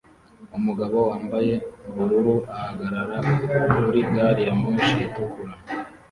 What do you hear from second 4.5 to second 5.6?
moshi itukura